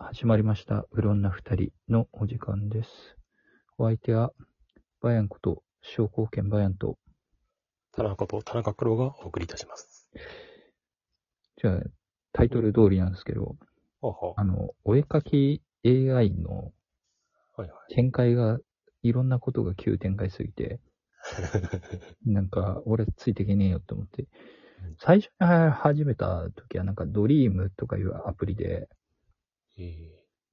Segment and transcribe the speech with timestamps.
[0.00, 0.86] 始まりました。
[0.92, 3.16] うろんな二人のお時間です。
[3.78, 4.30] お相手は、
[5.02, 6.98] バヤンこと、商工券バヤンと、
[7.90, 10.08] 田中と田中黒がお送りいたします。
[11.60, 11.80] じゃあ、
[12.32, 13.56] タイトル通りなんですけど、
[14.36, 16.70] あの、お絵かき AI の。
[17.90, 18.60] 展開が、
[19.02, 20.78] いろんなことが急展開すぎて、
[22.24, 24.28] なんか、俺ついていけねえよって思って、
[24.98, 28.97] 最初に始めた時はなんかドリームとかいうアプリで、え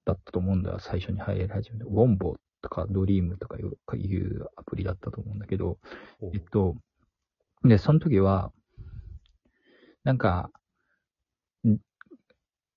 [0.05, 0.77] だったと思うんだ。
[0.79, 1.85] 最初に入り始めた。
[1.85, 6.75] ウォンボとかドリームとかいうかいうアプリだったと思うんだけど、ーえっと、
[7.63, 8.51] で、その時は、
[10.03, 10.51] なんか、
[11.67, 11.77] ん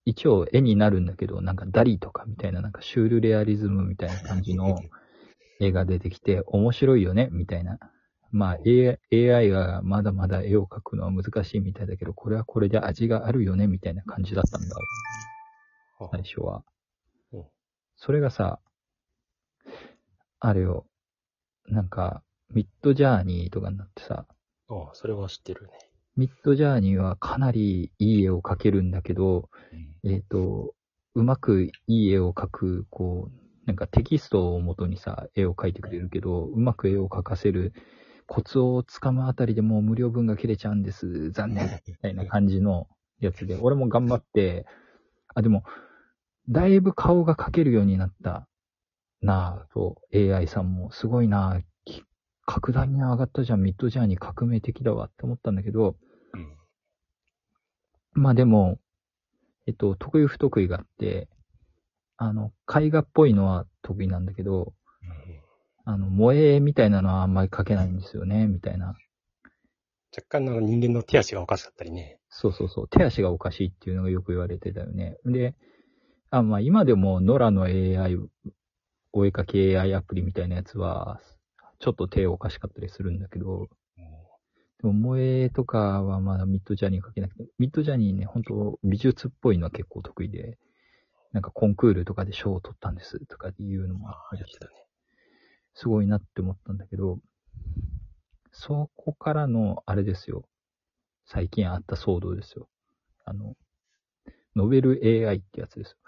[0.04, 4.78] 一応絵になるんだけど、なんかダリとかみたいな、なんかシュールレアリズムみたいな感じの
[5.60, 7.78] 絵が出てきて、面白いよねみたいな。
[8.30, 8.58] まあ、
[9.10, 14.76] AI がまだまだ絵を描くのは難しいみたいだけど、これはこれで味があるよねみたいな感じだったんだ。
[15.98, 16.64] は最初は
[17.32, 17.44] うん。
[17.96, 18.60] それがさ、
[20.40, 20.86] あれよ、
[21.66, 24.26] なんか、ミッドジャーニーとかになってさ、
[24.68, 25.72] ああ、それは知ってるね。
[26.16, 29.50] ミッドジャーニーはかなりいい絵を描けるんだけど、
[30.04, 30.74] えっ、と、
[31.14, 37.72] うまくいい絵を描く、こう、なんかテキストを元にさ、絵を描いてくれるけど、うまく絵を描かせる
[38.26, 41.30] コツをつかむあたりでもう無料分が切れちゃうんです。
[41.30, 41.68] 残念。
[41.86, 42.88] みたいな感じの
[43.20, 44.66] やつで、俺も頑張って、
[45.34, 45.64] あ、でも、
[46.48, 48.48] だいぶ顔が描けるようになった
[49.20, 52.04] なぁと、AI さんもすごいなぁき
[52.46, 55.96] 格段に上がったじゃん、ミッドジャーニー革命的だわって思ったんだけど、
[56.32, 58.22] うん。
[58.22, 58.78] まあでも、
[59.66, 61.28] えっと、得意不得意があって、
[62.16, 64.72] あの、絵画っぽいのは得意なんだけど、
[65.84, 68.94] あの、萌えみたいなのはあんまり描けないんですよね、みたいな。
[70.16, 72.18] 若干なんか人間の手足がおかしかったりね。
[72.30, 72.88] そうそうそう。
[72.88, 75.18] 手足がおかしいっていうのがよく言われてたよね。
[75.26, 75.54] で、
[76.30, 78.16] あ、まあ今でもノラの AI、
[79.12, 81.20] お絵かき AI アプリみたいなやつは、
[81.78, 83.68] ちょっと手おかしかったりするんだけど、
[84.82, 90.58] でも萌えとかはまだミッドジャーニー描けなくて、ミッドジャーニーね、本当美術っぽいのは結構得意で、
[91.32, 94.72] なんかコンクールとかで賞を取ったんですとかっていうのもああ、やってたね。
[95.74, 97.18] すごいなって思ったんだけど、
[98.52, 100.44] そこからの、あれですよ。
[101.26, 102.68] 最近あった騒動ですよ。
[103.24, 103.54] あの、
[104.56, 106.07] ノベル AI ってやつですほ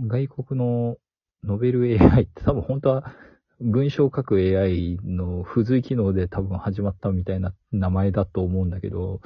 [0.00, 0.96] 外国の
[1.44, 3.14] ノベル AI って多分本当は
[3.60, 9.20] 文章を書く AI の付随機能で多分始まったみたいな名前だと思うんだけど、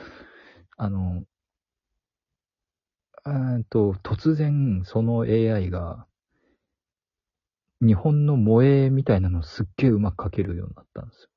[0.76, 1.22] あの、
[3.26, 6.06] うんと、突然その AI が
[7.80, 11.28] 日本の萌えみたいなのをすっげえうまく描けるようになったんですよ。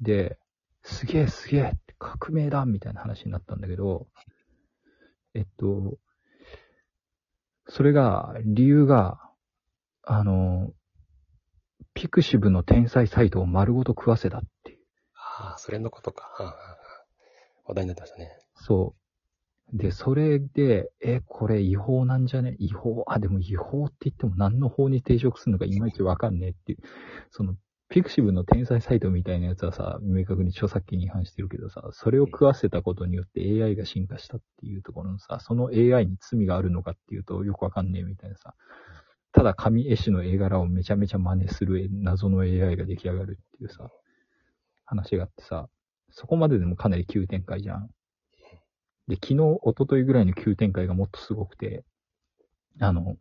[0.00, 0.38] で、
[0.82, 4.06] すげえすげえ革命だみたいな話になったんだけど、
[5.34, 5.98] えっと、
[7.68, 9.20] それが、理由が、
[10.02, 10.72] あの、
[11.94, 14.78] ピクシブの天才サイトを丸ごと食わせたっていう。
[15.14, 16.24] ああ、それのことか。
[16.24, 16.78] はあはあはあ
[17.66, 18.30] 話題になってましたね。
[18.54, 18.94] そ
[19.72, 19.76] う。
[19.76, 22.56] で、それで、え、これ違法なんじゃね？
[22.58, 23.04] 違法？
[23.06, 26.78] あ、でも違法って言っても何の法に抵触するのかいまいちわかんねえっていう。
[27.30, 27.54] その、
[27.90, 38.54] ピクシブの天才サイトみたいなやつはさ、明確に著作権違反してるけどさ、それを食わせたことによって AI が進化したっていうところのさ、その AI に罪があるのかっていうとよくわかんねえみたいなさ、
[39.32, 43.88] ただ紙絵師の絵柄をめちゃめちゃ真似する謎の AI が出来上がるっていうさ、
[44.84, 45.68] 話があってさ、
[46.10, 47.88] そこまででもかなり急展開じゃん。
[49.08, 51.84] で、昨日、一昨日ぐらいの急展開がもっとすごくて、
[52.80, 53.16] あの、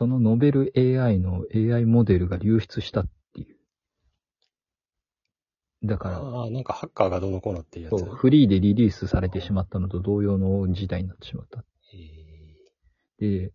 [0.00, 3.58] そのノベル AI の AI モデルが流出したっていう。
[5.86, 8.00] だから、ああ、なんかハッカーがどうのこうのっていうやつ。
[8.00, 11.66] そう、フリーでリリースされてしまったのと同様の事態になってしまった。
[13.20, 13.52] えで、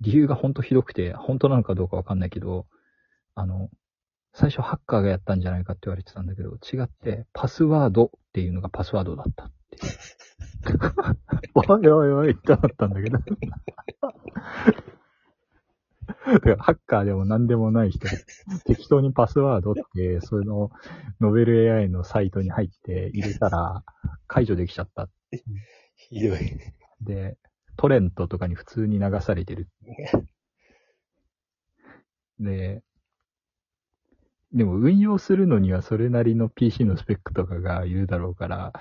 [0.00, 2.66] 理由が本当ひどくて、本当なのかどうかわかんないけど、
[3.36, 3.70] あの、
[4.34, 10.80] 最初ハッカーがやったんじゃないかって言われてたんだけど、違って、パスワードっていうのがパスワードだったっていう。
[11.54, 13.20] おいおいおいってなったんだけど。
[16.32, 18.06] だからハッカーでも何でもない人、
[18.66, 20.70] 適当にパスワードって、その
[21.20, 23.84] ノベル AI のサイトに入って入れたら
[24.26, 25.08] 解除できちゃった。
[25.94, 26.38] ひどい。
[27.00, 27.36] で、
[27.76, 29.68] トレントとかに普通に流されてる。
[32.38, 32.82] で、
[34.52, 38.72] でも運用するのにはそれなりの PC のスペックとかがいるだろうから、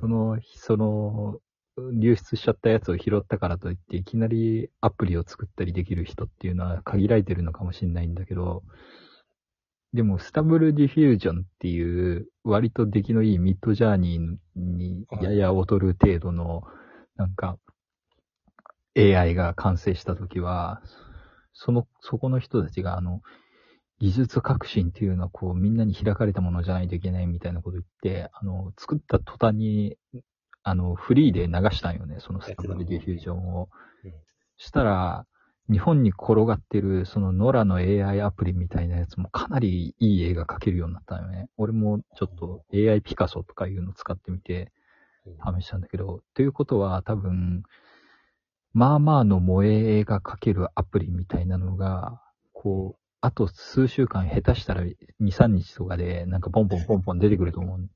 [0.00, 1.38] その、その、
[1.92, 8.62] 流出しちゃったやつを拾ったからといって、いきなりアプリを作ったりできる人っていうのは限られてるのかもしれないんだけど、
[9.94, 16.62] でも、スタブルディフュージョンっていう、割と出来のいいミッドジャーニーにやや劣る程度の、
[17.16, 17.58] なんか、
[18.96, 20.82] AI が完成したときは、
[21.52, 23.20] その、そこの人たちがあの、
[23.98, 29.96] 技術革新っていうのはこうみんなに開かれたものじゃないといけないみたいなこと言って、あの、作った途端に、
[30.62, 33.68] あの、フリーで流したんよね、そのスタブルディフュージョンを
[34.04, 34.12] うん。
[34.56, 35.26] したら、
[35.70, 41.48] 日本に転がってる、そのノラの AI アプリみたいなやつもかなりいい映画描けるようになったよね。
[41.56, 44.72] 俺もちょっと AI ピカソとかいうの使ってみて
[45.58, 47.62] 試したんだけど、ということは多分、
[48.74, 52.20] まあまあの萌え映画描けるアプリみたいなのが、
[52.52, 57.88] こう、あと数週間下手したら2、3日とかでなんかポンポンポンポン出てくると思う。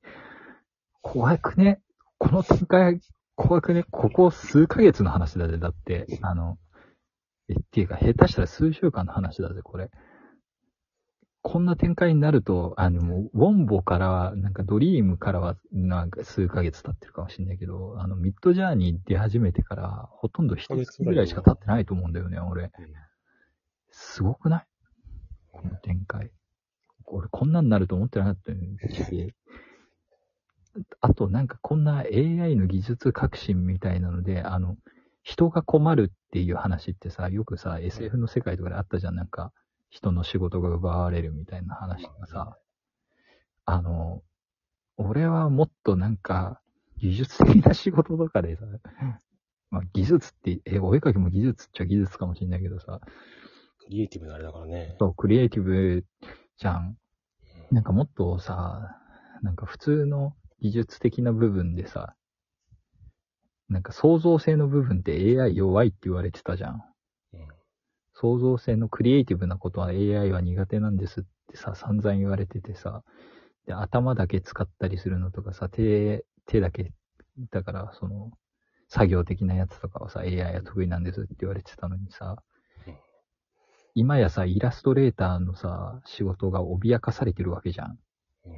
[1.01, 1.81] 怖くね？
[2.17, 2.99] この展開、
[3.35, 5.57] 怖くねここ数ヶ月の話だぜ。
[5.57, 6.57] だって、あの、
[7.49, 9.89] え、っていうか、下手したら数週間の話だぜ、これ。
[11.43, 22.71] こんな展開になると、あの、もうウォンボからは、なんかドリームからは、なんか数ヶ月経ってるかもしれないけど、あの、ミッドジャーニー出始めてから、ほとんど一月ぐらいしか経ってないと思うんだよね、俺。
[23.91, 24.65] すごくない？
[25.53, 26.31] この展開。
[27.05, 28.51] 俺、こんなんなると思ってなかった
[28.93, 29.33] し、
[31.01, 34.77] あと、なんかこんな AI の技術革新みたいなので、あの、
[35.23, 39.51] 人が困るっていう話ってさ、よくさ、SF の世界とかであったじゃん、なんか、
[39.89, 42.57] 人の仕事が奪われるみたいな話とかさ、
[43.65, 44.21] あの、
[44.97, 46.61] 俺はもっとなんか、
[46.97, 48.65] 技術的な仕事とかでさ、
[49.69, 52.99] まあ技術って、え、お絵描きも技術っちゃ技術かもしれないけどさ、
[53.79, 54.95] クリエイティブなあれだからね。
[54.99, 56.05] そう、クリエイティブ
[56.57, 56.97] じゃん。
[57.71, 58.97] なんかもっとさ、
[59.41, 62.15] なんか普通の技術的な部分でさ、
[63.69, 66.83] なんか創造性の部分って AI 弱いって言われてたじゃん。
[67.33, 67.47] うん
[68.19, 73.03] 創造性のクリエイティブなことは AI は苦手なんですってさ、散々言われててさ、
[73.67, 76.93] で、頭だけ使ったりするのとかさ、手、手だけ、
[77.51, 78.31] だからその、
[78.89, 82.37] 作業的なやつとかはさ、AI は得意なんですって言われてたのにさ
[82.87, 82.95] うん、
[83.93, 87.99] 今やさ、イラストレーターのさ、仕事が脅かされてるわけじゃん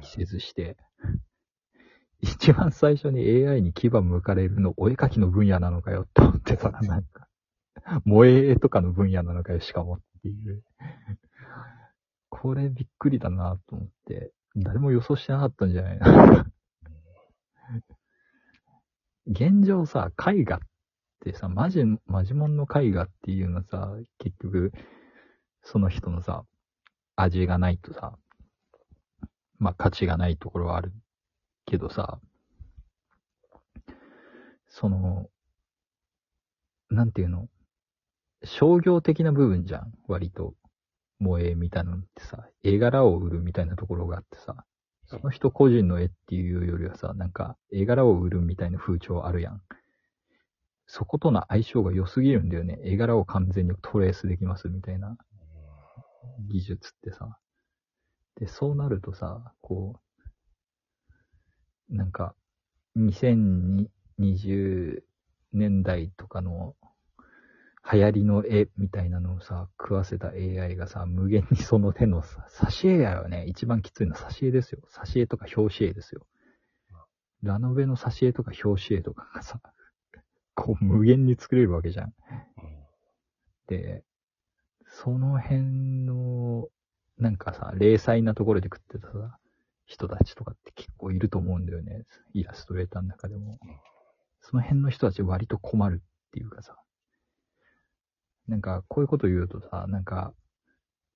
[0.00, 0.78] 季節して。
[2.22, 7.28] 一番最初に AI に牙向かれるの、お絵描きの分野なのかよって思ってさ、なんか、
[8.04, 10.62] 萌え絵とかの分野なのかよ、しかもっていう。
[12.28, 16.46] これびっくりだなと思って、誰も予想してなかったんじゃないな。
[19.26, 20.60] 現状さ、絵画っ
[21.20, 24.72] てさ、マジ、マジモンの絵画っていうのはさ、結局、
[25.62, 26.44] その人のさ、
[27.16, 28.16] 味がないとさ、
[29.58, 30.92] まあ価値がないところはある
[31.70, 32.20] けどさ、
[34.68, 35.28] その、
[36.90, 37.48] なんていうの、
[38.44, 40.54] 商業的な部分じゃん、割と。
[41.22, 44.64] 萌えみたいなのってさ、絵柄を売るみたいなところがあってさ、
[45.04, 49.60] その人個人の絵っていうよりはさ、なんか絵柄を売るみたいな風潮あるやん。
[50.86, 52.78] そことの相性が良すぎるんだよね。
[52.82, 55.16] 絵柄を完全にトレースできますみたいな
[56.48, 57.38] 技術ってさ。
[58.36, 60.00] で、そうなるとさ、こう、
[61.90, 62.34] なんか、
[62.96, 65.02] 2020
[65.52, 66.76] 年代とかの
[67.92, 73.46] 流行りの絵みたいなのをさ、食わせた AI がさ、無限にその手のさ、挿絵やよね。
[73.46, 74.80] 一番きついのは挿絵ですよ。
[74.92, 76.26] 挿絵とか表紙絵ですよ。
[77.42, 79.60] ラノベの挿絵とか表紙絵とかがさ、
[80.54, 82.14] こう無限に作れるわけじゃん。
[83.66, 84.04] で、
[84.86, 86.68] その辺の、
[87.18, 89.38] なんかさ、零細なところで食ってたさ、
[89.86, 90.56] 人たちとかっ
[91.10, 92.04] 構いると思うんだよね。
[92.32, 93.58] イラストレーターの中でも。
[94.40, 96.76] その辺の人たち割と困るっていうかさ。
[98.48, 100.32] なんか、こういうこと言うとさ、なんか、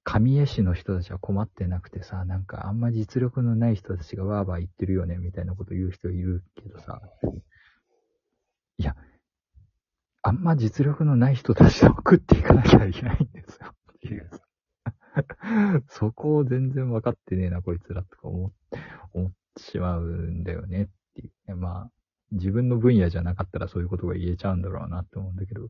[0.05, 7.01] 神絵師の人たちは困ってなくてさ、なんかあんま実力のない人たちがワーワー言ってるよね、みたいなこと言う人いるけどさ。
[8.77, 8.95] いや、
[10.23, 13.69] あんま実力のない人たちと食っていかなきゃいけないんですよ。
[13.71, 14.31] っていう
[15.89, 18.57] そこを全然分かってねえな、こいつらとか思って
[19.75, 21.55] しまうんだよねっていうね。
[21.57, 21.91] まあ、
[22.31, 25.69] 自分の分野じゃなかったらそういうことが言えちゃうんだろうなって思うんだけど、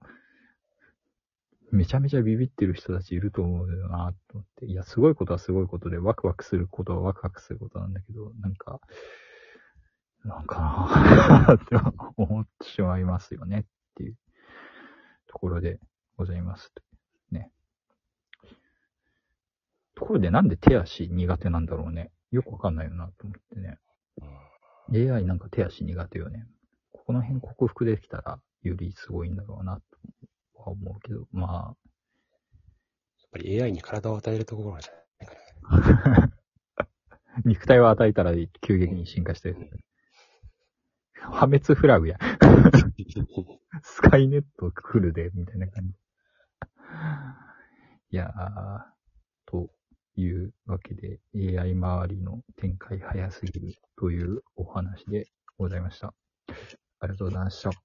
[1.72, 4.66] めちゃめちゃビビってる人たちいると思うよなと思って。
[4.66, 8.80] いや、すごいことはすごいことで、ワクワクすることはワクワクすることなんだけど、なんか、
[10.24, 11.76] なんかなって
[12.16, 13.64] 思ってしまいますよねっ
[13.96, 14.16] ていう
[15.26, 15.80] ところで
[16.16, 16.72] ございます。
[17.30, 17.50] ね。
[19.94, 22.10] ところでなんで手足苦手なんだろうね。
[22.30, 23.78] よくわかんないよなと思ってね。
[24.92, 25.38] AI なん。
[25.38, 26.46] か手足苦手よね。
[26.92, 29.36] ここの辺克服できたらよりすごいん。
[29.36, 29.80] だろうな
[30.54, 31.76] とは思うけど、まあやっ
[33.32, 34.80] ぱり AI に体を与えるところなん。
[34.80, 36.32] じゃないかな。
[37.44, 39.70] 肉体を与えたら急激に進化してる。
[41.14, 42.18] 破滅フラグや。
[43.82, 45.94] スカイネット来るで、みたいな感じ。
[48.10, 48.93] いやー、
[50.16, 55.28] いうわけで AI 周りの展開早すぎるというお話で
[55.58, 56.14] ございました。
[57.00, 57.83] ありがとうございました。